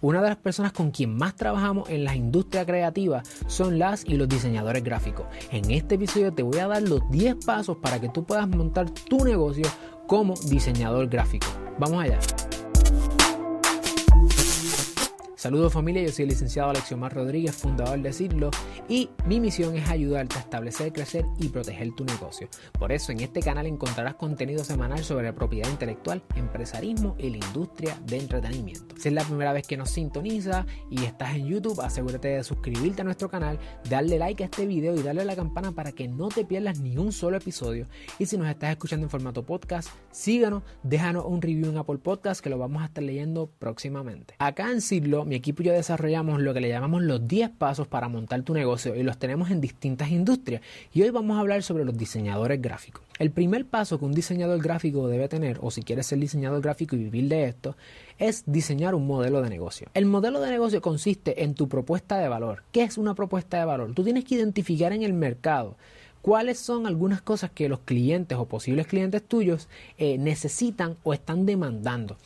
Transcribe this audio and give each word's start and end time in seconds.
una 0.00 0.22
de 0.22 0.28
las 0.28 0.38
personas 0.38 0.72
con 0.72 0.90
quien 0.90 1.16
más 1.16 1.34
trabajamos 1.36 1.88
en 1.90 2.04
la 2.04 2.16
industria 2.16 2.64
creativa 2.64 3.22
son 3.46 3.78
las 3.78 4.04
y 4.04 4.14
los 4.14 4.28
diseñadores 4.28 4.82
gráficos. 4.82 5.26
En 5.50 5.70
este 5.70 5.96
episodio 5.96 6.32
te 6.32 6.42
voy 6.42 6.58
a 6.58 6.68
dar 6.68 6.82
los 6.82 7.08
10 7.10 7.44
pasos 7.44 7.76
para 7.78 8.00
que 8.00 8.08
tú 8.08 8.24
puedas 8.24 8.48
montar 8.48 8.90
tu 8.90 9.24
negocio 9.24 9.66
como 10.06 10.34
diseñador 10.48 11.08
gráfico. 11.08 11.46
Vamos 11.78 12.02
allá. 12.02 12.18
Saludos 15.40 15.72
familia, 15.72 16.02
yo 16.02 16.12
soy 16.12 16.24
el 16.24 16.28
licenciado 16.28 16.68
Alexiomar 16.68 17.14
Rodríguez, 17.14 17.56
fundador 17.56 17.98
de 18.02 18.12
Cirlo, 18.12 18.50
y 18.90 19.08
mi 19.24 19.40
misión 19.40 19.74
es 19.74 19.88
ayudarte 19.88 20.36
a 20.36 20.40
establecer, 20.40 20.92
crecer 20.92 21.24
y 21.38 21.48
proteger 21.48 21.94
tu 21.94 22.04
negocio. 22.04 22.46
Por 22.78 22.92
eso 22.92 23.10
en 23.10 23.20
este 23.20 23.40
canal 23.40 23.64
encontrarás 23.64 24.16
contenido 24.16 24.62
semanal 24.64 25.02
sobre 25.02 25.32
propiedad 25.32 25.70
intelectual, 25.70 26.22
empresarismo 26.36 27.16
y 27.18 27.30
la 27.30 27.38
industria 27.38 27.98
de 28.04 28.18
entretenimiento. 28.18 28.96
Si 28.98 29.08
es 29.08 29.14
la 29.14 29.24
primera 29.24 29.54
vez 29.54 29.66
que 29.66 29.78
nos 29.78 29.88
sintoniza 29.88 30.66
y 30.90 31.04
estás 31.04 31.34
en 31.34 31.46
YouTube, 31.46 31.80
asegúrate 31.80 32.28
de 32.28 32.44
suscribirte 32.44 33.00
a 33.00 33.04
nuestro 33.04 33.30
canal, 33.30 33.58
darle 33.88 34.18
like 34.18 34.42
a 34.42 34.44
este 34.44 34.66
video 34.66 34.94
y 34.94 35.02
darle 35.02 35.22
a 35.22 35.24
la 35.24 35.36
campana 35.36 35.72
para 35.72 35.92
que 35.92 36.06
no 36.06 36.28
te 36.28 36.44
pierdas 36.44 36.80
ni 36.80 36.98
un 36.98 37.12
solo 37.12 37.38
episodio. 37.38 37.86
Y 38.18 38.26
si 38.26 38.36
nos 38.36 38.46
estás 38.46 38.72
escuchando 38.72 39.06
en 39.06 39.10
formato 39.10 39.42
podcast, 39.46 39.88
síganos, 40.10 40.64
déjanos 40.82 41.24
un 41.24 41.40
review 41.40 41.70
en 41.70 41.78
Apple 41.78 41.96
Podcast 41.96 42.42
que 42.42 42.50
lo 42.50 42.58
vamos 42.58 42.82
a 42.82 42.84
estar 42.84 43.02
leyendo 43.02 43.50
próximamente. 43.58 44.34
Acá 44.38 44.70
en 44.70 44.82
Cirlo 44.82 45.29
mi 45.30 45.36
equipo 45.36 45.62
y 45.62 45.66
yo 45.66 45.72
desarrollamos 45.72 46.40
lo 46.40 46.52
que 46.52 46.60
le 46.60 46.68
llamamos 46.68 47.02
los 47.02 47.26
10 47.28 47.50
pasos 47.50 47.86
para 47.86 48.08
montar 48.08 48.42
tu 48.42 48.52
negocio 48.52 48.96
y 48.96 49.04
los 49.04 49.16
tenemos 49.16 49.52
en 49.52 49.60
distintas 49.60 50.10
industrias. 50.10 50.60
Y 50.92 51.02
hoy 51.02 51.10
vamos 51.10 51.36
a 51.36 51.40
hablar 51.40 51.62
sobre 51.62 51.84
los 51.84 51.96
diseñadores 51.96 52.60
gráficos. 52.60 53.04
El 53.20 53.30
primer 53.30 53.64
paso 53.64 54.00
que 54.00 54.04
un 54.06 54.12
diseñador 54.12 54.60
gráfico 54.60 55.06
debe 55.06 55.28
tener, 55.28 55.58
o 55.62 55.70
si 55.70 55.82
quieres 55.82 56.06
ser 56.06 56.18
diseñador 56.18 56.60
gráfico 56.60 56.96
y 56.96 57.04
vivir 57.04 57.28
de 57.28 57.44
esto, 57.44 57.76
es 58.18 58.42
diseñar 58.46 58.96
un 58.96 59.06
modelo 59.06 59.40
de 59.40 59.50
negocio. 59.50 59.88
El 59.94 60.06
modelo 60.06 60.40
de 60.40 60.50
negocio 60.50 60.82
consiste 60.82 61.44
en 61.44 61.54
tu 61.54 61.68
propuesta 61.68 62.18
de 62.18 62.28
valor. 62.28 62.64
¿Qué 62.72 62.82
es 62.82 62.98
una 62.98 63.14
propuesta 63.14 63.56
de 63.56 63.66
valor? 63.66 63.94
Tú 63.94 64.02
tienes 64.02 64.24
que 64.24 64.34
identificar 64.34 64.92
en 64.92 65.04
el 65.04 65.12
mercado 65.12 65.76
cuáles 66.22 66.58
son 66.58 66.88
algunas 66.88 67.22
cosas 67.22 67.52
que 67.52 67.68
los 67.68 67.78
clientes 67.80 68.36
o 68.36 68.46
posibles 68.46 68.88
clientes 68.88 69.22
tuyos 69.22 69.68
eh, 69.96 70.18
necesitan 70.18 70.96
o 71.04 71.14
están 71.14 71.46
demandando. 71.46 72.16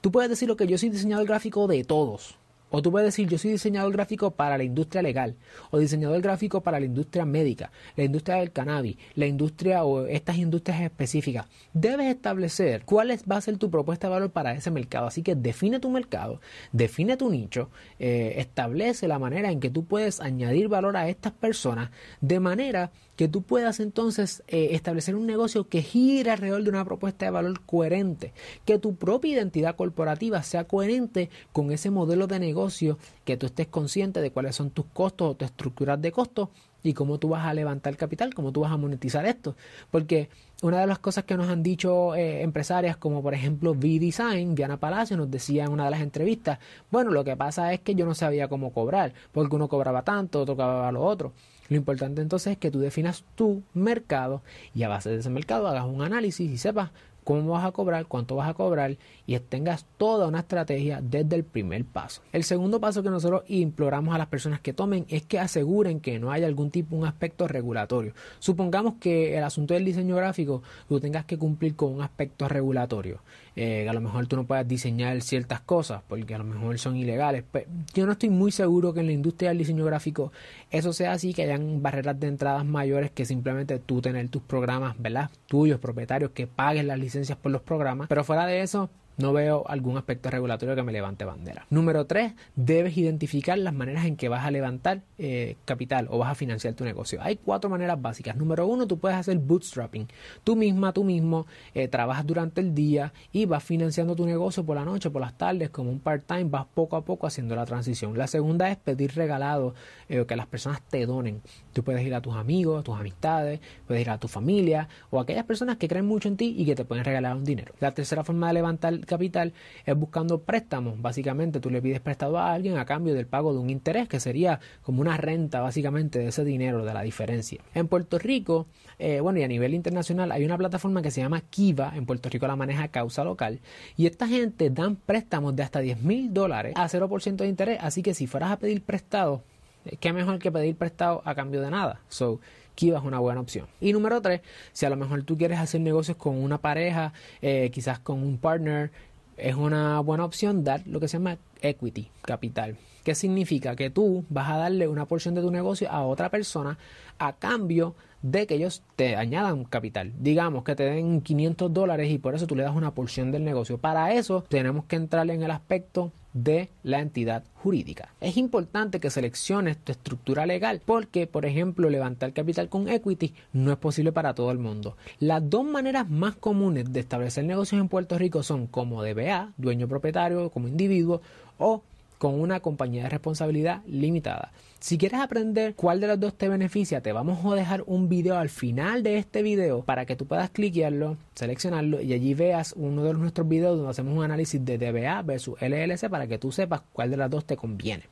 Tú 0.00 0.10
puedes 0.10 0.30
decir 0.30 0.48
lo 0.48 0.56
que 0.56 0.66
yo 0.66 0.78
soy 0.78 0.88
diseñador 0.88 1.26
gráfico 1.26 1.66
de 1.66 1.84
todos, 1.84 2.38
o 2.76 2.82
tú 2.82 2.90
puedes 2.90 3.06
decir, 3.06 3.28
yo 3.28 3.38
soy 3.38 3.52
diseñador 3.52 3.92
gráfico 3.92 4.32
para 4.32 4.58
la 4.58 4.64
industria 4.64 5.00
legal, 5.00 5.36
o 5.70 5.78
diseñador 5.78 6.20
gráfico 6.20 6.60
para 6.60 6.80
la 6.80 6.86
industria 6.86 7.24
médica, 7.24 7.70
la 7.94 8.02
industria 8.02 8.38
del 8.38 8.50
cannabis, 8.50 8.96
la 9.14 9.26
industria 9.26 9.84
o 9.84 10.06
estas 10.06 10.38
industrias 10.38 10.80
específicas. 10.80 11.46
Debes 11.72 12.08
establecer 12.08 12.82
cuál 12.84 13.16
va 13.30 13.36
a 13.36 13.40
ser 13.40 13.58
tu 13.58 13.70
propuesta 13.70 14.08
de 14.08 14.14
valor 14.14 14.30
para 14.30 14.54
ese 14.54 14.72
mercado. 14.72 15.06
Así 15.06 15.22
que 15.22 15.36
define 15.36 15.78
tu 15.78 15.88
mercado, 15.88 16.40
define 16.72 17.16
tu 17.16 17.30
nicho, 17.30 17.70
eh, 18.00 18.34
establece 18.38 19.06
la 19.06 19.20
manera 19.20 19.52
en 19.52 19.60
que 19.60 19.70
tú 19.70 19.84
puedes 19.84 20.20
añadir 20.20 20.66
valor 20.66 20.96
a 20.96 21.08
estas 21.08 21.32
personas 21.32 21.90
de 22.20 22.40
manera 22.40 22.90
que 23.16 23.28
tú 23.28 23.42
puedas 23.42 23.80
entonces 23.80 24.42
eh, 24.48 24.68
establecer 24.72 25.14
un 25.14 25.26
negocio 25.26 25.68
que 25.68 25.82
gire 25.82 26.30
alrededor 26.30 26.62
de 26.62 26.70
una 26.70 26.84
propuesta 26.84 27.26
de 27.26 27.30
valor 27.30 27.60
coherente, 27.64 28.32
que 28.64 28.78
tu 28.78 28.96
propia 28.96 29.32
identidad 29.32 29.76
corporativa 29.76 30.42
sea 30.42 30.64
coherente 30.64 31.30
con 31.52 31.70
ese 31.70 31.90
modelo 31.90 32.26
de 32.26 32.38
negocio, 32.38 32.98
que 33.24 33.36
tú 33.36 33.46
estés 33.46 33.68
consciente 33.68 34.20
de 34.20 34.30
cuáles 34.30 34.56
son 34.56 34.70
tus 34.70 34.86
costos 34.86 35.30
o 35.30 35.34
tus 35.34 35.46
estructuras 35.46 36.00
de 36.00 36.12
costos 36.12 36.48
y 36.82 36.92
cómo 36.92 37.18
tú 37.18 37.30
vas 37.30 37.46
a 37.46 37.54
levantar 37.54 37.96
capital, 37.96 38.34
cómo 38.34 38.52
tú 38.52 38.60
vas 38.60 38.70
a 38.70 38.76
monetizar 38.76 39.24
esto. 39.24 39.56
Porque 39.90 40.28
una 40.62 40.80
de 40.80 40.86
las 40.86 40.98
cosas 40.98 41.24
que 41.24 41.36
nos 41.36 41.48
han 41.48 41.62
dicho 41.62 42.14
eh, 42.14 42.42
empresarias 42.42 42.96
como 42.96 43.22
por 43.22 43.34
ejemplo 43.34 43.72
V-Design, 43.72 44.54
Diana 44.54 44.76
Palacio 44.76 45.16
nos 45.16 45.30
decía 45.30 45.64
en 45.64 45.72
una 45.72 45.86
de 45.86 45.90
las 45.90 46.00
entrevistas, 46.02 46.58
bueno, 46.90 47.10
lo 47.10 47.24
que 47.24 47.36
pasa 47.36 47.72
es 47.72 47.80
que 47.80 47.94
yo 47.94 48.04
no 48.04 48.14
sabía 48.14 48.48
cómo 48.48 48.72
cobrar, 48.72 49.14
porque 49.32 49.56
uno 49.56 49.68
cobraba 49.68 50.02
tanto, 50.02 50.42
otro 50.42 50.56
cobraba 50.56 50.92
lo 50.92 51.02
otro. 51.02 51.32
Lo 51.68 51.76
importante 51.76 52.22
entonces 52.22 52.52
es 52.52 52.58
que 52.58 52.70
tú 52.70 52.78
definas 52.80 53.24
tu 53.34 53.62
mercado 53.72 54.42
y 54.74 54.82
a 54.82 54.88
base 54.88 55.10
de 55.10 55.16
ese 55.16 55.30
mercado 55.30 55.68
hagas 55.68 55.84
un 55.84 56.02
análisis 56.02 56.50
y 56.50 56.58
sepas 56.58 56.90
cómo 57.24 57.52
vas 57.52 57.64
a 57.64 57.72
cobrar, 57.72 58.06
cuánto 58.06 58.36
vas 58.36 58.48
a 58.48 58.54
cobrar 58.54 58.96
y 59.26 59.38
tengas 59.38 59.86
toda 59.96 60.28
una 60.28 60.40
estrategia 60.40 61.00
desde 61.02 61.36
el 61.36 61.44
primer 61.44 61.84
paso. 61.84 62.22
El 62.32 62.44
segundo 62.44 62.80
paso 62.80 63.02
que 63.02 63.10
nosotros 63.10 63.42
imploramos 63.48 64.14
a 64.14 64.18
las 64.18 64.26
personas 64.26 64.60
que 64.60 64.72
tomen 64.72 65.06
es 65.08 65.22
que 65.22 65.38
aseguren 65.38 66.00
que 66.00 66.18
no 66.18 66.30
haya 66.30 66.46
algún 66.46 66.70
tipo, 66.70 66.96
un 66.96 67.06
aspecto 67.06 67.48
regulatorio. 67.48 68.12
Supongamos 68.38 68.94
que 69.00 69.36
el 69.36 69.44
asunto 69.44 69.74
del 69.74 69.84
diseño 69.84 70.16
gráfico 70.16 70.62
tú 70.88 71.00
tengas 71.00 71.24
que 71.24 71.38
cumplir 71.38 71.74
con 71.76 71.92
un 71.92 72.02
aspecto 72.02 72.48
regulatorio. 72.48 73.20
Eh, 73.56 73.88
a 73.88 73.92
lo 73.92 74.00
mejor 74.00 74.26
tú 74.26 74.34
no 74.34 74.44
puedas 74.44 74.66
diseñar 74.66 75.20
ciertas 75.22 75.60
cosas 75.60 76.02
porque 76.08 76.34
a 76.34 76.38
lo 76.38 76.44
mejor 76.44 76.78
son 76.78 76.96
ilegales. 76.96 77.44
Pues, 77.50 77.66
yo 77.94 78.04
no 78.04 78.12
estoy 78.12 78.30
muy 78.30 78.50
seguro 78.50 78.92
que 78.92 79.00
en 79.00 79.06
la 79.06 79.12
industria 79.12 79.50
del 79.50 79.58
diseño 79.58 79.84
gráfico 79.84 80.32
eso 80.70 80.92
sea 80.92 81.12
así, 81.12 81.32
que 81.32 81.42
hayan 81.42 81.82
barreras 81.82 82.18
de 82.18 82.26
entradas 82.26 82.64
mayores 82.64 83.10
que 83.12 83.24
simplemente 83.24 83.78
tú 83.78 84.00
tener 84.00 84.28
tus 84.28 84.42
programas, 84.42 84.96
¿verdad? 84.98 85.30
Tuyos, 85.46 85.78
propietarios, 85.78 86.32
que 86.32 86.46
paguen 86.46 86.88
las 86.88 86.98
licencias 86.98 87.38
por 87.38 87.52
los 87.52 87.62
programas. 87.62 88.08
Pero 88.08 88.24
fuera 88.24 88.46
de 88.46 88.62
eso, 88.62 88.90
no 89.16 89.32
veo 89.32 89.64
algún 89.68 89.96
aspecto 89.96 90.30
regulatorio 90.30 90.74
que 90.74 90.82
me 90.82 90.92
levante 90.92 91.24
bandera. 91.24 91.66
Número 91.70 92.06
3. 92.06 92.32
Debes 92.56 92.96
identificar 92.96 93.58
las 93.58 93.74
maneras 93.74 94.04
en 94.06 94.16
que 94.16 94.28
vas 94.28 94.44
a 94.44 94.50
levantar 94.50 95.02
eh, 95.18 95.56
capital 95.64 96.08
o 96.10 96.18
vas 96.18 96.30
a 96.30 96.34
financiar 96.34 96.74
tu 96.74 96.84
negocio. 96.84 97.20
Hay 97.22 97.36
cuatro 97.36 97.70
maneras 97.70 98.00
básicas. 98.00 98.36
Número 98.36 98.66
uno, 98.66 98.86
tú 98.86 98.98
puedes 98.98 99.16
hacer 99.16 99.38
bootstrapping. 99.38 100.08
Tú 100.42 100.56
misma, 100.56 100.92
tú 100.92 101.04
mismo, 101.04 101.46
eh, 101.74 101.88
trabajas 101.88 102.26
durante 102.26 102.60
el 102.60 102.74
día 102.74 103.12
y 103.32 103.46
vas 103.46 103.62
financiando 103.62 104.16
tu 104.16 104.26
negocio 104.26 104.64
por 104.64 104.76
la 104.76 104.84
noche, 104.84 105.10
por 105.10 105.22
las 105.22 105.36
tardes, 105.36 105.70
como 105.70 105.90
un 105.90 106.00
part-time, 106.00 106.44
vas 106.44 106.66
poco 106.74 106.96
a 106.96 107.04
poco 107.04 107.26
haciendo 107.26 107.54
la 107.54 107.64
transición. 107.64 108.16
La 108.18 108.26
segunda 108.26 108.70
es 108.70 108.76
pedir 108.76 109.14
regalado 109.14 109.74
eh, 110.08 110.24
que 110.26 110.36
las 110.36 110.46
personas 110.46 110.82
te 110.82 111.06
donen. 111.06 111.42
Tú 111.72 111.82
puedes 111.84 112.04
ir 112.04 112.14
a 112.14 112.20
tus 112.20 112.34
amigos, 112.34 112.80
a 112.80 112.82
tus 112.82 112.98
amistades, 112.98 113.60
puedes 113.86 114.02
ir 114.02 114.10
a 114.10 114.18
tu 114.18 114.28
familia 114.28 114.88
o 115.10 115.18
a 115.18 115.22
aquellas 115.22 115.44
personas 115.44 115.76
que 115.76 115.88
creen 115.88 116.06
mucho 116.06 116.28
en 116.28 116.36
ti 116.36 116.54
y 116.56 116.64
que 116.64 116.74
te 116.74 116.84
pueden 116.84 117.04
regalar 117.04 117.36
un 117.36 117.44
dinero. 117.44 117.74
La 117.80 117.92
tercera 117.92 118.24
forma 118.24 118.48
de 118.48 118.54
levantar 118.54 119.03
capital 119.06 119.52
es 119.84 119.96
buscando 119.96 120.42
préstamos. 120.42 121.00
Básicamente 121.00 121.60
tú 121.60 121.70
le 121.70 121.82
pides 121.82 122.00
prestado 122.00 122.38
a 122.38 122.52
alguien 122.52 122.78
a 122.78 122.84
cambio 122.84 123.14
del 123.14 123.26
pago 123.26 123.52
de 123.52 123.58
un 123.58 123.70
interés, 123.70 124.08
que 124.08 124.20
sería 124.20 124.60
como 124.82 125.00
una 125.00 125.16
renta 125.16 125.60
básicamente 125.60 126.18
de 126.18 126.28
ese 126.28 126.44
dinero, 126.44 126.84
de 126.84 126.94
la 126.94 127.02
diferencia. 127.02 127.60
En 127.74 127.88
Puerto 127.88 128.18
Rico, 128.18 128.66
eh, 128.98 129.20
bueno, 129.20 129.38
y 129.38 129.42
a 129.42 129.48
nivel 129.48 129.74
internacional 129.74 130.32
hay 130.32 130.44
una 130.44 130.58
plataforma 130.58 131.02
que 131.02 131.10
se 131.10 131.20
llama 131.20 131.40
Kiva, 131.42 131.92
en 131.94 132.06
Puerto 132.06 132.28
Rico 132.28 132.46
la 132.46 132.56
maneja 132.56 132.88
Causa 132.88 133.24
Local, 133.24 133.60
y 133.96 134.06
esta 134.06 134.26
gente 134.28 134.70
dan 134.70 134.96
préstamos 134.96 135.54
de 135.56 135.62
hasta 135.62 135.80
10 135.80 136.02
mil 136.02 136.32
dólares 136.32 136.74
a 136.76 136.88
0% 136.88 137.36
de 137.36 137.48
interés, 137.48 137.78
así 137.80 138.02
que 138.02 138.14
si 138.14 138.26
fueras 138.26 138.52
a 138.52 138.58
pedir 138.58 138.82
prestado, 138.82 139.42
eh, 139.84 139.96
qué 139.98 140.12
mejor 140.12 140.38
que 140.38 140.50
pedir 140.50 140.76
prestado 140.76 141.22
a 141.24 141.34
cambio 141.34 141.60
de 141.60 141.70
nada. 141.70 142.00
So, 142.08 142.40
Kiva 142.74 142.98
es 142.98 143.04
una 143.04 143.18
buena 143.18 143.40
opción. 143.40 143.66
Y 143.80 143.92
número 143.92 144.20
tres, 144.20 144.40
si 144.72 144.86
a 144.86 144.90
lo 144.90 144.96
mejor 144.96 145.22
tú 145.22 145.36
quieres 145.36 145.58
hacer 145.58 145.80
negocios 145.80 146.16
con 146.16 146.36
una 146.42 146.58
pareja, 146.58 147.12
eh, 147.42 147.70
quizás 147.72 147.98
con 147.98 148.22
un 148.22 148.38
partner, 148.38 148.90
es 149.36 149.54
una 149.54 150.00
buena 150.00 150.24
opción 150.24 150.64
dar 150.64 150.82
lo 150.86 151.00
que 151.00 151.08
se 151.08 151.18
llama 151.18 151.38
equity, 151.60 152.08
capital. 152.22 152.76
¿Qué 153.04 153.14
significa? 153.14 153.76
Que 153.76 153.90
tú 153.90 154.24
vas 154.30 154.48
a 154.48 154.56
darle 154.56 154.88
una 154.88 155.04
porción 155.04 155.34
de 155.34 155.42
tu 155.42 155.50
negocio 155.50 155.90
a 155.90 156.02
otra 156.06 156.30
persona 156.30 156.78
a 157.18 157.34
cambio 157.34 157.94
de 157.94 158.13
que 158.32 158.54
ellos 158.54 158.82
te 158.96 159.16
añadan 159.16 159.64
capital. 159.64 160.12
Digamos 160.18 160.64
que 160.64 160.74
te 160.74 160.84
den 160.84 161.20
500 161.20 161.72
dólares 161.72 162.10
y 162.10 162.18
por 162.18 162.34
eso 162.34 162.46
tú 162.46 162.56
le 162.56 162.62
das 162.62 162.74
una 162.74 162.94
porción 162.94 163.30
del 163.32 163.44
negocio. 163.44 163.78
Para 163.78 164.12
eso 164.14 164.44
tenemos 164.48 164.86
que 164.86 164.96
entrar 164.96 165.28
en 165.30 165.42
el 165.42 165.50
aspecto 165.50 166.10
de 166.32 166.68
la 166.82 167.00
entidad 167.00 167.44
jurídica. 167.54 168.08
Es 168.20 168.36
importante 168.36 168.98
que 168.98 169.10
selecciones 169.10 169.78
tu 169.78 169.92
estructura 169.92 170.46
legal 170.46 170.82
porque, 170.84 171.26
por 171.26 171.46
ejemplo, 171.46 171.88
levantar 171.88 172.32
capital 172.32 172.68
con 172.68 172.88
equity 172.88 173.32
no 173.52 173.70
es 173.70 173.78
posible 173.78 174.10
para 174.10 174.34
todo 174.34 174.50
el 174.50 174.58
mundo. 174.58 174.96
Las 175.20 175.48
dos 175.48 175.64
maneras 175.64 176.10
más 176.10 176.34
comunes 176.34 176.92
de 176.92 177.00
establecer 177.00 177.44
negocios 177.44 177.80
en 177.80 177.88
Puerto 177.88 178.18
Rico 178.18 178.42
son 178.42 178.66
como 178.66 179.04
DBA, 179.04 179.52
dueño 179.56 179.86
propietario, 179.86 180.50
como 180.50 180.66
individuo, 180.66 181.22
o 181.58 181.82
con 182.18 182.40
una 182.40 182.60
compañía 182.60 183.04
de 183.04 183.08
responsabilidad 183.08 183.82
limitada. 183.86 184.52
Si 184.80 184.98
quieres 184.98 185.20
aprender 185.20 185.74
cuál 185.74 186.00
de 186.00 186.08
los 186.08 186.20
dos 186.20 186.34
te 186.34 186.48
beneficia, 186.48 187.00
te 187.00 187.12
vamos 187.12 187.44
a 187.44 187.54
dejar 187.54 187.84
un 187.86 188.08
video 188.08 188.36
al 188.36 188.50
final 188.50 189.02
de 189.02 189.16
este 189.16 189.42
video 189.42 189.82
para 189.82 190.04
que 190.04 190.14
tú 190.14 190.26
puedas 190.26 190.50
cliquearlo, 190.50 191.16
seleccionarlo 191.34 192.02
y 192.02 192.12
allí 192.12 192.34
veas 192.34 192.74
uno 192.76 193.02
de 193.02 193.14
nuestros 193.14 193.48
videos 193.48 193.76
donde 193.76 193.90
hacemos 193.90 194.16
un 194.16 194.24
análisis 194.24 194.62
de 194.64 194.76
DBA 194.76 195.22
versus 195.22 195.60
LLC 195.60 196.10
para 196.10 196.26
que 196.26 196.38
tú 196.38 196.52
sepas 196.52 196.82
cuál 196.92 197.10
de 197.10 197.16
las 197.16 197.30
dos 197.30 197.44
te 197.44 197.56
conviene. 197.56 198.04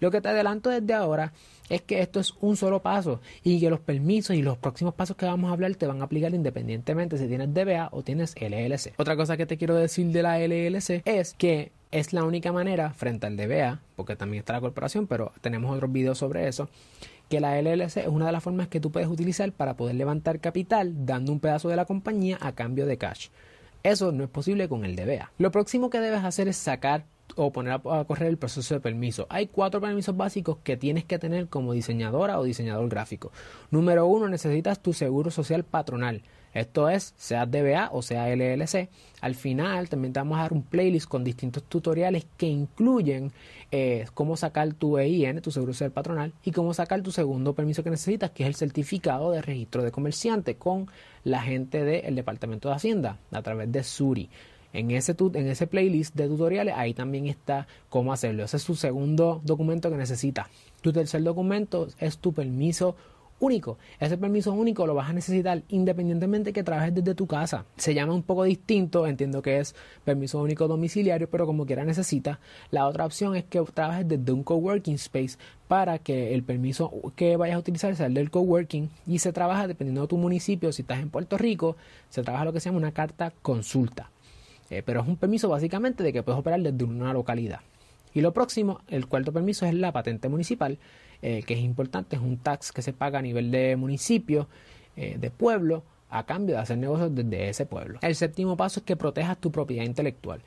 Lo 0.00 0.10
que 0.10 0.20
te 0.20 0.28
adelanto 0.28 0.70
desde 0.70 0.94
ahora 0.94 1.32
es 1.68 1.82
que 1.82 2.00
esto 2.00 2.20
es 2.20 2.34
un 2.40 2.56
solo 2.56 2.80
paso 2.80 3.20
y 3.42 3.60
que 3.60 3.70
los 3.70 3.80
permisos 3.80 4.36
y 4.36 4.42
los 4.42 4.58
próximos 4.58 4.94
pasos 4.94 5.16
que 5.16 5.26
vamos 5.26 5.50
a 5.50 5.52
hablar 5.52 5.74
te 5.74 5.86
van 5.86 6.00
a 6.00 6.04
aplicar 6.04 6.34
independientemente 6.34 7.18
si 7.18 7.26
tienes 7.26 7.52
DBA 7.52 7.88
o 7.92 8.02
tienes 8.02 8.34
LLC. 8.36 8.94
Otra 8.98 9.16
cosa 9.16 9.36
que 9.36 9.46
te 9.46 9.56
quiero 9.56 9.74
decir 9.74 10.06
de 10.06 10.22
la 10.22 10.38
LLC 10.38 11.02
es 11.04 11.34
que 11.34 11.72
es 11.98 12.12
la 12.12 12.24
única 12.24 12.52
manera 12.52 12.92
frente 12.92 13.26
al 13.26 13.36
DBA, 13.36 13.80
porque 13.96 14.16
también 14.16 14.40
está 14.40 14.52
la 14.52 14.60
corporación, 14.60 15.06
pero 15.06 15.32
tenemos 15.40 15.74
otros 15.74 15.90
videos 15.90 16.18
sobre 16.18 16.46
eso, 16.46 16.68
que 17.30 17.40
la 17.40 17.60
LLC 17.60 17.96
es 17.96 18.08
una 18.08 18.26
de 18.26 18.32
las 18.32 18.42
formas 18.42 18.68
que 18.68 18.80
tú 18.80 18.92
puedes 18.92 19.08
utilizar 19.08 19.50
para 19.52 19.78
poder 19.78 19.94
levantar 19.94 20.38
capital 20.40 21.06
dando 21.06 21.32
un 21.32 21.40
pedazo 21.40 21.70
de 21.70 21.76
la 21.76 21.86
compañía 21.86 22.38
a 22.42 22.52
cambio 22.52 22.84
de 22.84 22.98
cash. 22.98 23.28
Eso 23.82 24.12
no 24.12 24.24
es 24.24 24.30
posible 24.30 24.68
con 24.68 24.84
el 24.84 24.94
DBA. 24.94 25.32
Lo 25.38 25.50
próximo 25.50 25.88
que 25.88 26.00
debes 26.00 26.22
hacer 26.22 26.48
es 26.48 26.56
sacar 26.56 27.04
o 27.34 27.52
poner 27.52 27.74
a, 27.74 28.04
correr 28.04 28.28
el 28.28 28.38
proceso 28.38 28.74
de 28.74 28.80
permiso. 28.80 29.26
Hay 29.28 29.48
cuatro 29.48 29.80
permisos 29.80 30.16
básicos 30.16 30.58
que 30.62 30.76
tienes 30.76 31.04
que 31.04 31.18
tener 31.18 31.48
como 31.48 31.72
diseñadora 31.72 32.38
o 32.38 32.44
diseñador 32.44 32.88
gráfico. 32.88 33.32
Número 33.70 34.06
uno, 34.06 34.28
necesitas 34.28 34.80
tu 34.80 34.92
seguro 34.92 35.30
social 35.30 35.64
patronal. 35.64 36.22
Esto 36.54 36.88
es, 36.88 37.12
sea 37.18 37.44
DBA 37.44 37.90
o 37.92 38.00
sea 38.00 38.34
LLC. 38.34 38.88
Al 39.20 39.34
final 39.34 39.90
también 39.90 40.14
te 40.14 40.20
vamos 40.20 40.38
a 40.38 40.42
dar 40.42 40.54
un 40.54 40.62
playlist 40.62 41.06
con 41.06 41.22
distintos 41.22 41.64
tutoriales 41.64 42.26
que 42.38 42.46
incluyen 42.46 43.30
eh, 43.70 44.06
cómo 44.14 44.38
sacar 44.38 44.72
tu 44.72 44.96
EIN, 44.96 45.42
tu 45.42 45.50
seguro 45.50 45.74
social 45.74 45.90
patronal, 45.90 46.32
y 46.44 46.52
cómo 46.52 46.72
sacar 46.72 47.02
tu 47.02 47.12
segundo 47.12 47.54
permiso 47.54 47.82
que 47.82 47.90
necesitas, 47.90 48.30
que 48.30 48.44
es 48.44 48.48
el 48.48 48.54
certificado 48.54 49.32
de 49.32 49.42
registro 49.42 49.82
de 49.82 49.90
comerciante 49.92 50.54
con 50.54 50.88
la 51.24 51.42
gente 51.42 51.84
del 51.84 52.14
Departamento 52.14 52.70
de 52.70 52.76
Hacienda 52.76 53.18
a 53.32 53.42
través 53.42 53.70
de 53.70 53.82
Suri. 53.82 54.30
En 54.72 54.90
ese, 54.90 55.14
en 55.18 55.46
ese 55.48 55.66
playlist 55.66 56.14
de 56.14 56.28
tutoriales, 56.28 56.74
ahí 56.76 56.94
también 56.94 57.26
está 57.26 57.66
cómo 57.88 58.12
hacerlo. 58.12 58.44
Ese 58.44 58.56
es 58.58 58.64
tu 58.64 58.74
segundo 58.74 59.40
documento 59.44 59.90
que 59.90 59.96
necesitas. 59.96 60.48
Tu 60.80 60.92
tercer 60.92 61.22
documento 61.22 61.88
es 61.98 62.18
tu 62.18 62.32
permiso 62.32 62.96
único. 63.38 63.78
Ese 64.00 64.16
permiso 64.16 64.52
único 64.52 64.86
lo 64.86 64.94
vas 64.94 65.10
a 65.10 65.12
necesitar 65.12 65.62
independientemente 65.68 66.52
que 66.52 66.62
trabajes 66.62 66.94
desde 66.94 67.14
tu 67.14 67.26
casa. 67.26 67.64
Se 67.76 67.94
llama 67.94 68.14
un 68.14 68.22
poco 68.22 68.44
distinto, 68.44 69.06
entiendo 69.06 69.42
que 69.42 69.60
es 69.60 69.74
permiso 70.04 70.40
único 70.40 70.68
domiciliario, 70.68 71.28
pero 71.28 71.46
como 71.46 71.66
quiera 71.66 71.84
necesita. 71.84 72.40
La 72.70 72.86
otra 72.86 73.04
opción 73.04 73.36
es 73.36 73.44
que 73.44 73.60
trabajes 73.74 74.08
desde 74.08 74.32
un 74.32 74.42
coworking 74.42 74.94
space 74.94 75.38
para 75.68 75.98
que 75.98 76.34
el 76.34 76.42
permiso 76.42 76.92
que 77.16 77.36
vayas 77.36 77.56
a 77.56 77.60
utilizar 77.60 77.94
sea 77.96 78.06
el 78.06 78.14
del 78.14 78.30
coworking 78.30 78.88
y 79.06 79.18
se 79.18 79.32
trabaja 79.32 79.66
dependiendo 79.66 80.02
de 80.02 80.08
tu 80.08 80.16
municipio. 80.16 80.72
Si 80.72 80.82
estás 80.82 81.00
en 81.00 81.10
Puerto 81.10 81.36
Rico, 81.36 81.76
se 82.08 82.22
trabaja 82.22 82.44
lo 82.44 82.52
que 82.52 82.60
se 82.60 82.68
llama 82.68 82.78
una 82.78 82.92
carta 82.92 83.32
consulta. 83.42 84.10
Eh, 84.70 84.82
pero 84.84 85.00
es 85.00 85.08
un 85.08 85.16
permiso 85.16 85.48
básicamente 85.48 86.02
de 86.02 86.12
que 86.12 86.22
puedes 86.22 86.38
operar 86.38 86.60
desde 86.60 86.84
una 86.84 87.12
localidad. 87.12 87.60
Y 88.14 88.20
lo 88.20 88.32
próximo, 88.32 88.80
el 88.88 89.06
cuarto 89.06 89.32
permiso 89.32 89.66
es 89.66 89.74
la 89.74 89.92
patente 89.92 90.28
municipal, 90.28 90.78
eh, 91.22 91.42
que 91.46 91.54
es 91.54 91.60
importante, 91.60 92.16
es 92.16 92.22
un 92.22 92.38
tax 92.38 92.72
que 92.72 92.82
se 92.82 92.92
paga 92.92 93.18
a 93.18 93.22
nivel 93.22 93.50
de 93.50 93.76
municipio, 93.76 94.48
eh, 94.96 95.16
de 95.18 95.30
pueblo, 95.30 95.82
a 96.08 96.24
cambio 96.24 96.54
de 96.54 96.62
hacer 96.62 96.78
negocios 96.78 97.14
desde 97.14 97.48
ese 97.48 97.66
pueblo. 97.66 97.98
El 98.00 98.14
séptimo 98.14 98.56
paso 98.56 98.80
es 98.80 98.86
que 98.86 98.96
protejas 98.96 99.38
tu 99.38 99.50
propiedad 99.50 99.84
intelectual. 99.84 100.40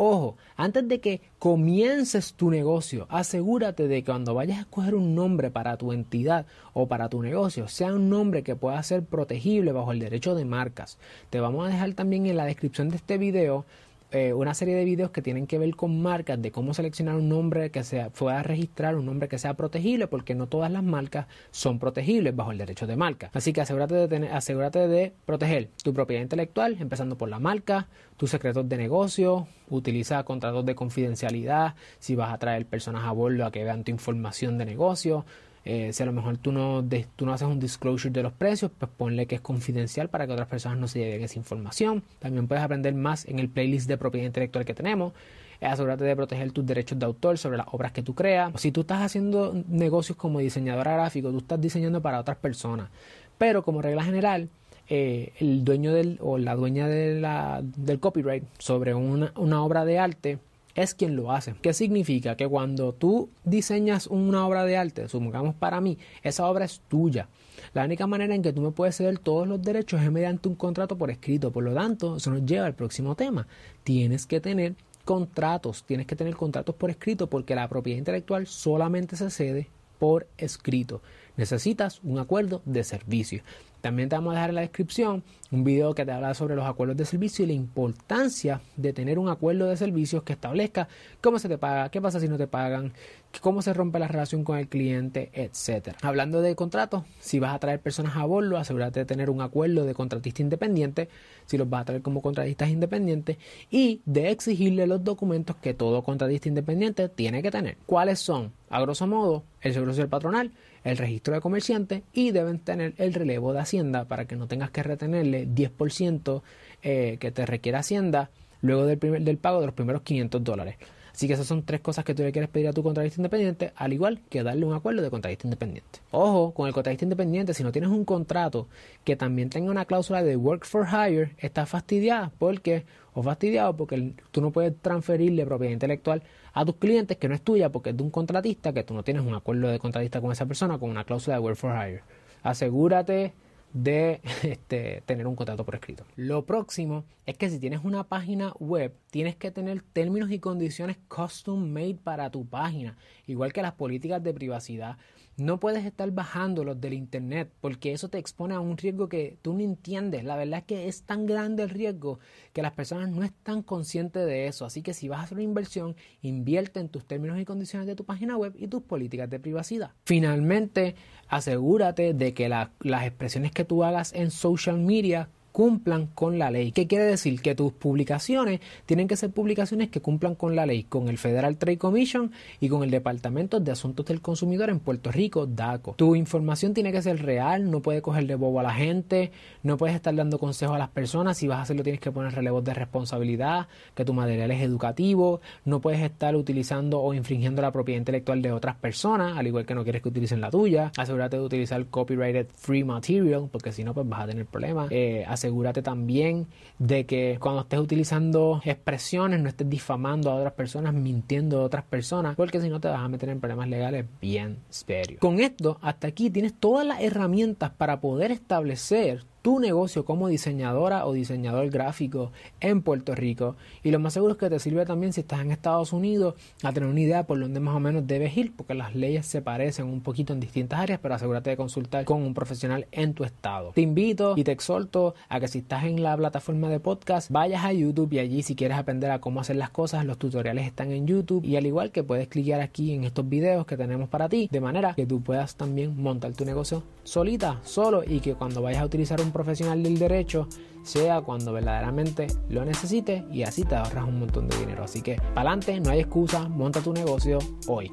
Ojo, 0.00 0.36
antes 0.54 0.86
de 0.86 1.00
que 1.00 1.20
comiences 1.40 2.34
tu 2.34 2.50
negocio, 2.50 3.08
asegúrate 3.10 3.88
de 3.88 3.96
que 3.96 4.12
cuando 4.12 4.32
vayas 4.32 4.58
a 4.58 4.60
escoger 4.60 4.94
un 4.94 5.16
nombre 5.16 5.50
para 5.50 5.76
tu 5.76 5.92
entidad 5.92 6.46
o 6.72 6.86
para 6.86 7.08
tu 7.08 7.20
negocio, 7.20 7.66
sea 7.66 7.92
un 7.92 8.08
nombre 8.08 8.44
que 8.44 8.54
pueda 8.54 8.80
ser 8.84 9.02
protegible 9.02 9.72
bajo 9.72 9.90
el 9.90 9.98
derecho 9.98 10.36
de 10.36 10.44
marcas. 10.44 10.98
Te 11.30 11.40
vamos 11.40 11.66
a 11.66 11.72
dejar 11.72 11.94
también 11.94 12.26
en 12.26 12.36
la 12.36 12.44
descripción 12.44 12.90
de 12.90 12.96
este 12.96 13.18
video 13.18 13.64
eh, 14.10 14.32
una 14.32 14.54
serie 14.54 14.74
de 14.74 14.84
videos 14.84 15.10
que 15.10 15.20
tienen 15.20 15.46
que 15.46 15.58
ver 15.58 15.76
con 15.76 16.00
marcas, 16.00 16.40
de 16.40 16.50
cómo 16.50 16.72
seleccionar 16.72 17.16
un 17.16 17.28
nombre 17.28 17.70
que 17.70 17.84
sea, 17.84 18.08
pueda 18.08 18.42
registrar, 18.42 18.96
un 18.96 19.04
nombre 19.04 19.28
que 19.28 19.38
sea 19.38 19.54
protegible, 19.54 20.06
porque 20.06 20.34
no 20.34 20.46
todas 20.46 20.70
las 20.70 20.82
marcas 20.82 21.26
son 21.50 21.78
protegibles 21.78 22.34
bajo 22.34 22.52
el 22.52 22.58
derecho 22.58 22.86
de 22.86 22.96
marca. 22.96 23.30
Así 23.34 23.52
que 23.52 23.60
asegúrate 23.60 23.94
de, 23.94 24.08
tener, 24.08 24.32
asegúrate 24.32 24.88
de 24.88 25.12
proteger 25.26 25.68
tu 25.82 25.92
propiedad 25.92 26.22
intelectual, 26.22 26.76
empezando 26.80 27.18
por 27.18 27.28
la 27.28 27.38
marca, 27.38 27.88
tus 28.16 28.30
secretos 28.30 28.68
de 28.68 28.78
negocio, 28.78 29.46
utiliza 29.68 30.24
contratos 30.24 30.64
de 30.64 30.74
confidencialidad, 30.74 31.74
si 31.98 32.14
vas 32.14 32.32
a 32.32 32.38
traer 32.38 32.64
personas 32.66 33.04
a 33.04 33.12
bordo 33.12 33.44
a 33.44 33.52
que 33.52 33.62
vean 33.62 33.84
tu 33.84 33.90
información 33.90 34.56
de 34.56 34.64
negocio, 34.64 35.26
eh, 35.70 35.92
si 35.92 36.02
a 36.02 36.06
lo 36.06 36.12
mejor 36.12 36.38
tú 36.38 36.50
no, 36.50 36.82
tú 37.14 37.26
no 37.26 37.34
haces 37.34 37.46
un 37.46 37.60
disclosure 37.60 38.10
de 38.10 38.22
los 38.22 38.32
precios, 38.32 38.70
pues 38.78 38.90
ponle 38.96 39.26
que 39.26 39.34
es 39.34 39.42
confidencial 39.42 40.08
para 40.08 40.26
que 40.26 40.32
otras 40.32 40.48
personas 40.48 40.78
no 40.78 40.88
se 40.88 41.00
lleven 41.00 41.22
esa 41.22 41.38
información. 41.38 42.02
También 42.20 42.48
puedes 42.48 42.64
aprender 42.64 42.94
más 42.94 43.26
en 43.26 43.38
el 43.38 43.50
playlist 43.50 43.86
de 43.86 43.98
propiedad 43.98 44.24
intelectual 44.24 44.64
que 44.64 44.72
tenemos. 44.72 45.12
asegúrate 45.60 46.04
de 46.04 46.16
proteger 46.16 46.52
tus 46.52 46.64
derechos 46.64 46.98
de 46.98 47.04
autor 47.04 47.36
sobre 47.36 47.58
las 47.58 47.66
obras 47.70 47.92
que 47.92 48.02
tú 48.02 48.14
creas. 48.14 48.50
Si 48.58 48.72
tú 48.72 48.80
estás 48.80 49.02
haciendo 49.02 49.62
negocios 49.68 50.16
como 50.16 50.38
diseñadora 50.38 50.94
gráfico, 50.94 51.30
tú 51.30 51.36
estás 51.36 51.60
diseñando 51.60 52.00
para 52.00 52.18
otras 52.18 52.38
personas. 52.38 52.88
Pero 53.36 53.62
como 53.62 53.82
regla 53.82 54.02
general, 54.02 54.48
eh, 54.88 55.34
el 55.38 55.64
dueño 55.64 55.92
del, 55.92 56.16
o 56.22 56.38
la 56.38 56.56
dueña 56.56 56.88
de 56.88 57.20
la, 57.20 57.60
del 57.62 58.00
copyright 58.00 58.44
sobre 58.58 58.94
una, 58.94 59.34
una 59.36 59.62
obra 59.62 59.84
de 59.84 59.98
arte 59.98 60.38
es 60.74 60.94
quien 60.94 61.16
lo 61.16 61.32
hace. 61.32 61.54
¿Qué 61.60 61.72
significa? 61.72 62.36
Que 62.36 62.46
cuando 62.46 62.92
tú 62.92 63.30
diseñas 63.44 64.06
una 64.06 64.46
obra 64.46 64.64
de 64.64 64.76
arte, 64.76 65.08
supongamos 65.08 65.54
para 65.54 65.80
mí, 65.80 65.98
esa 66.22 66.46
obra 66.46 66.64
es 66.64 66.80
tuya. 66.88 67.28
La 67.74 67.84
única 67.84 68.06
manera 68.06 68.34
en 68.34 68.42
que 68.42 68.52
tú 68.52 68.60
me 68.60 68.70
puedes 68.70 68.96
ceder 68.96 69.18
todos 69.18 69.46
los 69.48 69.60
derechos 69.62 70.00
es 70.00 70.10
mediante 70.12 70.48
un 70.48 70.54
contrato 70.54 70.96
por 70.96 71.10
escrito. 71.10 71.50
Por 71.50 71.64
lo 71.64 71.74
tanto, 71.74 72.16
eso 72.16 72.30
nos 72.30 72.44
lleva 72.44 72.66
al 72.66 72.74
próximo 72.74 73.14
tema. 73.14 73.46
Tienes 73.82 74.26
que 74.26 74.40
tener 74.40 74.74
contratos, 75.04 75.84
tienes 75.84 76.06
que 76.06 76.16
tener 76.16 76.36
contratos 76.36 76.74
por 76.74 76.90
escrito 76.90 77.28
porque 77.28 77.54
la 77.54 77.68
propiedad 77.68 77.98
intelectual 77.98 78.46
solamente 78.46 79.16
se 79.16 79.30
cede 79.30 79.68
por 79.98 80.28
escrito. 80.36 81.02
Necesitas 81.36 82.00
un 82.02 82.18
acuerdo 82.18 82.62
de 82.64 82.84
servicio. 82.84 83.42
También 83.80 84.08
te 84.08 84.16
vamos 84.16 84.32
a 84.32 84.34
dejar 84.34 84.50
en 84.50 84.56
la 84.56 84.60
descripción 84.62 85.22
un 85.50 85.64
video 85.64 85.94
que 85.94 86.04
te 86.04 86.12
habla 86.12 86.34
sobre 86.34 86.56
los 86.56 86.66
acuerdos 86.66 86.96
de 86.96 87.04
servicio 87.04 87.44
y 87.44 87.48
la 87.48 87.54
importancia 87.54 88.60
de 88.76 88.92
tener 88.92 89.18
un 89.18 89.28
acuerdo 89.28 89.66
de 89.66 89.76
servicios 89.76 90.22
que 90.22 90.34
establezca 90.34 90.88
cómo 91.20 91.38
se 91.38 91.48
te 91.48 91.56
paga, 91.56 91.90
qué 91.90 92.02
pasa 92.02 92.20
si 92.20 92.28
no 92.28 92.36
te 92.36 92.46
pagan, 92.46 92.92
cómo 93.40 93.62
se 93.62 93.72
rompe 93.72 93.98
la 93.98 94.08
relación 94.08 94.44
con 94.44 94.58
el 94.58 94.68
cliente, 94.68 95.30
etcétera. 95.32 95.96
Hablando 96.02 96.42
de 96.42 96.54
contratos, 96.54 97.04
si 97.18 97.38
vas 97.38 97.54
a 97.54 97.58
traer 97.58 97.80
personas 97.80 98.16
a 98.16 98.24
bordo, 98.24 98.58
asegúrate 98.58 99.00
de 99.00 99.06
tener 99.06 99.30
un 99.30 99.40
acuerdo 99.40 99.84
de 99.84 99.94
contratista 99.94 100.42
independiente, 100.42 101.08
si 101.46 101.56
los 101.56 101.68
vas 101.70 101.82
a 101.82 101.84
traer 101.86 102.02
como 102.02 102.20
contratistas 102.20 102.68
independientes, 102.68 103.38
y 103.70 104.02
de 104.04 104.30
exigirle 104.30 104.86
los 104.86 105.02
documentos 105.04 105.56
que 105.56 105.72
todo 105.72 106.02
contratista 106.02 106.48
independiente 106.48 107.08
tiene 107.08 107.42
que 107.42 107.50
tener. 107.50 107.76
¿Cuáles 107.86 108.18
son? 108.18 108.52
A 108.70 108.80
grosso 108.80 109.06
modo, 109.06 109.44
el 109.62 109.72
seguro 109.72 109.92
social 109.92 110.08
patronal, 110.08 110.52
el 110.88 110.96
registro 110.96 111.34
de 111.34 111.40
comerciante 111.40 112.02
y 112.12 112.30
deben 112.30 112.58
tener 112.58 112.94
el 112.96 113.14
relevo 113.14 113.52
de 113.52 113.60
Hacienda 113.60 114.06
para 114.06 114.24
que 114.24 114.36
no 114.36 114.46
tengas 114.46 114.70
que 114.70 114.82
retenerle 114.82 115.46
10% 115.46 116.42
eh, 116.82 117.16
que 117.20 117.30
te 117.30 117.46
requiere 117.46 117.78
Hacienda 117.78 118.30
luego 118.62 118.86
del, 118.86 118.98
primer, 118.98 119.22
del 119.22 119.38
pago 119.38 119.60
de 119.60 119.66
los 119.66 119.74
primeros 119.74 120.02
500 120.02 120.42
dólares. 120.42 120.76
Así 121.18 121.26
que 121.26 121.34
esas 121.34 121.46
son 121.48 121.64
tres 121.64 121.80
cosas 121.80 122.04
que 122.04 122.14
tú 122.14 122.22
le 122.22 122.30
quieres 122.30 122.48
pedir 122.48 122.68
a 122.68 122.72
tu 122.72 122.84
contratista 122.84 123.20
independiente, 123.20 123.72
al 123.74 123.92
igual 123.92 124.20
que 124.28 124.44
darle 124.44 124.64
un 124.64 124.72
acuerdo 124.72 125.02
de 125.02 125.10
contratista 125.10 125.48
independiente. 125.48 125.98
Ojo, 126.12 126.54
con 126.54 126.68
el 126.68 126.72
contratista 126.72 127.04
independiente, 127.04 127.54
si 127.54 127.64
no 127.64 127.72
tienes 127.72 127.90
un 127.90 128.04
contrato 128.04 128.68
que 129.02 129.16
también 129.16 129.50
tenga 129.50 129.68
una 129.68 129.84
cláusula 129.84 130.22
de 130.22 130.36
work 130.36 130.64
for 130.64 130.86
hire, 130.86 131.34
estás 131.38 131.68
fastidiada 131.68 132.30
porque, 132.38 132.84
o 133.18 133.22
fastidiado 133.24 133.76
porque 133.76 134.14
tú 134.30 134.40
no 134.40 134.52
puedes 134.52 134.80
transferirle 134.80 135.44
propiedad 135.44 135.72
intelectual 135.72 136.22
a 136.52 136.64
tus 136.64 136.76
clientes 136.76 137.16
que 137.16 137.28
no 137.28 137.34
es 137.34 137.42
tuya 137.42 137.68
porque 137.72 137.90
es 137.90 137.96
de 137.96 138.02
un 138.04 138.10
contratista 138.10 138.72
que 138.72 138.84
tú 138.84 138.94
no 138.94 139.02
tienes 139.02 139.24
un 139.24 139.34
acuerdo 139.34 139.66
de 139.66 139.80
contratista 139.80 140.20
con 140.20 140.30
esa 140.30 140.46
persona 140.46 140.78
con 140.78 140.88
una 140.88 141.02
cláusula 141.02 141.36
de 141.36 141.42
work 141.42 141.56
for 141.56 141.72
hire. 141.72 142.02
Asegúrate 142.44 143.34
de 143.72 144.20
este, 144.44 145.02
tener 145.04 145.26
un 145.26 145.34
contrato 145.34 145.64
por 145.64 145.74
escrito. 145.74 146.04
Lo 146.14 146.46
próximo 146.46 147.04
es 147.26 147.36
que 147.36 147.50
si 147.50 147.58
tienes 147.58 147.80
una 147.82 148.04
página 148.04 148.52
web, 148.60 148.94
tienes 149.10 149.36
que 149.36 149.50
tener 149.50 149.82
términos 149.82 150.30
y 150.30 150.38
condiciones 150.38 150.98
custom 151.08 151.70
made 151.70 151.98
para 152.02 152.30
tu 152.30 152.46
página, 152.46 152.96
igual 153.26 153.52
que 153.52 153.62
las 153.62 153.72
políticas 153.72 154.22
de 154.22 154.34
privacidad. 154.34 154.96
No 155.36 155.60
puedes 155.60 155.84
estar 155.84 156.10
bajando 156.10 156.64
los 156.64 156.80
del 156.80 156.94
internet 156.94 157.52
porque 157.60 157.92
eso 157.92 158.08
te 158.08 158.18
expone 158.18 158.56
a 158.56 158.60
un 158.60 158.76
riesgo 158.76 159.08
que 159.08 159.38
tú 159.40 159.54
no 159.54 159.60
entiendes. 159.60 160.24
La 160.24 160.34
verdad 160.34 160.58
es 160.58 160.64
que 160.64 160.88
es 160.88 161.04
tan 161.04 161.26
grande 161.26 161.62
el 161.62 161.70
riesgo 161.70 162.18
que 162.52 162.60
las 162.60 162.72
personas 162.72 163.08
no 163.08 163.22
están 163.22 163.62
conscientes 163.62 164.26
de 164.26 164.48
eso. 164.48 164.64
Así 164.64 164.82
que 164.82 164.94
si 164.94 165.08
vas 165.08 165.20
a 165.20 165.22
hacer 165.22 165.36
una 165.36 165.44
inversión, 165.44 165.94
invierte 166.22 166.80
en 166.80 166.88
tus 166.88 167.06
términos 167.06 167.38
y 167.38 167.44
condiciones 167.44 167.86
de 167.86 167.94
tu 167.94 168.04
página 168.04 168.36
web 168.36 168.52
y 168.58 168.66
tus 168.66 168.82
políticas 168.82 169.30
de 169.30 169.38
privacidad. 169.38 169.92
Finalmente, 170.04 170.96
asegúrate 171.28 172.14
de 172.14 172.34
que 172.34 172.48
las 172.48 173.06
expresiones 173.06 173.52
que 173.52 173.64
tú 173.64 173.84
hagas 173.84 174.12
en 174.14 174.32
social 174.32 174.78
media 174.78 175.30
cumplan 175.58 176.06
con 176.14 176.38
la 176.38 176.52
ley. 176.52 176.70
¿Qué 176.70 176.86
quiere 176.86 177.02
decir? 177.02 177.42
Que 177.42 177.56
tus 177.56 177.72
publicaciones 177.72 178.60
tienen 178.86 179.08
que 179.08 179.16
ser 179.16 179.32
publicaciones 179.32 179.88
que 179.88 180.00
cumplan 180.00 180.36
con 180.36 180.54
la 180.54 180.66
ley, 180.66 180.84
con 180.84 181.08
el 181.08 181.18
Federal 181.18 181.56
Trade 181.56 181.78
Commission 181.78 182.30
y 182.60 182.68
con 182.68 182.84
el 182.84 182.92
Departamento 182.92 183.58
de 183.58 183.72
Asuntos 183.72 184.06
del 184.06 184.20
Consumidor 184.20 184.70
en 184.70 184.78
Puerto 184.78 185.10
Rico, 185.10 185.46
DACO. 185.46 185.94
Tu 185.94 186.14
información 186.14 186.74
tiene 186.74 186.92
que 186.92 187.02
ser 187.02 187.24
real, 187.24 187.72
no 187.72 187.82
puedes 187.82 188.02
coger 188.02 188.28
de 188.28 188.36
bobo 188.36 188.60
a 188.60 188.62
la 188.62 188.72
gente, 188.72 189.32
no 189.64 189.76
puedes 189.76 189.96
estar 189.96 190.14
dando 190.14 190.38
consejos 190.38 190.76
a 190.76 190.78
las 190.78 190.90
personas, 190.90 191.36
si 191.36 191.48
vas 191.48 191.58
a 191.58 191.62
hacerlo 191.62 191.82
tienes 191.82 192.00
que 192.00 192.12
poner 192.12 192.32
relevos 192.36 192.62
de 192.62 192.74
responsabilidad, 192.74 193.66
que 193.96 194.04
tu 194.04 194.14
material 194.14 194.52
es 194.52 194.62
educativo, 194.62 195.40
no 195.64 195.80
puedes 195.80 196.02
estar 196.02 196.36
utilizando 196.36 197.00
o 197.00 197.14
infringiendo 197.14 197.62
la 197.62 197.72
propiedad 197.72 197.98
intelectual 197.98 198.42
de 198.42 198.52
otras 198.52 198.76
personas, 198.76 199.36
al 199.36 199.48
igual 199.48 199.66
que 199.66 199.74
no 199.74 199.82
quieres 199.82 200.02
que 200.02 200.08
utilicen 200.08 200.40
la 200.40 200.52
tuya, 200.52 200.92
asegúrate 200.96 201.36
de 201.36 201.42
utilizar 201.42 201.84
copyrighted 201.86 202.46
free 202.54 202.84
material, 202.84 203.48
porque 203.50 203.72
si 203.72 203.82
no 203.82 203.92
pues 203.92 204.08
vas 204.08 204.20
a 204.20 204.26
tener 204.28 204.46
problemas, 204.46 204.86
eh, 204.92 205.24
asegúrate 205.48 205.82
también 205.82 206.46
de 206.78 207.06
que 207.06 207.38
cuando 207.40 207.62
estés 207.62 207.80
utilizando 207.80 208.60
expresiones 208.64 209.40
no 209.40 209.48
estés 209.48 209.68
difamando 209.68 210.30
a 210.30 210.34
otras 210.34 210.52
personas, 210.52 210.92
mintiendo 210.92 211.60
a 211.60 211.64
otras 211.64 211.84
personas, 211.84 212.36
porque 212.36 212.60
si 212.60 212.68
no 212.68 212.80
te 212.80 212.88
vas 212.88 213.00
a 213.00 213.08
meter 213.08 213.30
en 213.30 213.40
problemas 213.40 213.68
legales 213.68 214.04
bien 214.20 214.58
serios. 214.68 215.20
Con 215.20 215.40
esto, 215.40 215.78
hasta 215.80 216.08
aquí 216.08 216.30
tienes 216.30 216.54
todas 216.54 216.86
las 216.86 217.00
herramientas 217.00 217.70
para 217.70 218.00
poder 218.00 218.30
establecer 218.30 219.24
tu 219.42 219.60
negocio 219.60 220.04
como 220.04 220.28
diseñadora 220.28 221.06
o 221.06 221.12
diseñador 221.12 221.70
gráfico 221.70 222.32
en 222.60 222.82
Puerto 222.82 223.14
Rico. 223.14 223.56
Y 223.82 223.90
lo 223.90 223.98
más 223.98 224.14
seguro 224.14 224.32
es 224.32 224.38
que 224.38 224.50
te 224.50 224.58
sirve 224.58 224.84
también 224.84 225.12
si 225.12 225.20
estás 225.20 225.40
en 225.40 225.50
Estados 225.50 225.92
Unidos 225.92 226.34
a 226.62 226.72
tener 226.72 226.88
una 226.88 227.00
idea 227.00 227.24
por 227.24 227.40
dónde 227.40 227.60
más 227.60 227.74
o 227.74 227.80
menos 227.80 228.06
debes 228.06 228.36
ir, 228.36 228.52
porque 228.54 228.74
las 228.74 228.94
leyes 228.94 229.26
se 229.26 229.42
parecen 229.42 229.86
un 229.86 230.00
poquito 230.00 230.32
en 230.32 230.40
distintas 230.40 230.80
áreas, 230.80 230.98
pero 231.02 231.14
asegúrate 231.14 231.50
de 231.50 231.56
consultar 231.56 232.04
con 232.04 232.22
un 232.22 232.34
profesional 232.34 232.86
en 232.92 233.14
tu 233.14 233.24
estado. 233.24 233.72
Te 233.74 233.80
invito 233.80 234.34
y 234.36 234.44
te 234.44 234.52
exhorto 234.52 235.14
a 235.28 235.40
que 235.40 235.48
si 235.48 235.58
estás 235.58 235.84
en 235.84 236.02
la 236.02 236.16
plataforma 236.16 236.68
de 236.68 236.80
podcast, 236.80 237.30
vayas 237.30 237.64
a 237.64 237.72
YouTube 237.72 238.12
y 238.12 238.18
allí 238.18 238.42
si 238.42 238.54
quieres 238.54 238.78
aprender 238.78 239.10
a 239.10 239.20
cómo 239.20 239.40
hacer 239.40 239.56
las 239.56 239.70
cosas, 239.70 240.04
los 240.04 240.18
tutoriales 240.18 240.66
están 240.66 240.92
en 240.92 241.06
YouTube 241.06 241.44
y 241.44 241.56
al 241.56 241.66
igual 241.66 241.90
que 241.90 242.02
puedes 242.02 242.28
clicar 242.28 242.60
aquí 242.60 242.92
en 242.92 243.04
estos 243.04 243.28
videos 243.28 243.66
que 243.66 243.76
tenemos 243.76 244.08
para 244.08 244.28
ti, 244.28 244.48
de 244.50 244.60
manera 244.60 244.94
que 244.94 245.06
tú 245.06 245.22
puedas 245.22 245.56
también 245.56 246.00
montar 246.00 246.32
tu 246.32 246.44
negocio 246.44 246.82
solita, 247.04 247.60
solo 247.64 248.02
y 248.04 248.20
que 248.20 248.34
cuando 248.34 248.62
vayas 248.62 248.82
a 248.82 248.86
utilizar 248.86 249.20
un 249.28 249.32
profesional 249.32 249.82
del 249.82 249.98
derecho 249.98 250.48
sea 250.82 251.20
cuando 251.20 251.52
verdaderamente 251.52 252.26
lo 252.48 252.64
necesites 252.64 253.24
y 253.30 253.42
así 253.42 253.64
te 253.64 253.76
ahorras 253.76 254.06
un 254.06 254.18
montón 254.20 254.48
de 254.48 254.56
dinero. 254.58 254.84
Así 254.84 255.02
que 255.02 255.16
para 255.34 255.50
adelante, 255.50 255.80
no 255.80 255.90
hay 255.90 256.00
excusa, 256.00 256.48
monta 256.48 256.80
tu 256.80 256.92
negocio 256.92 257.38
hoy. 257.66 257.92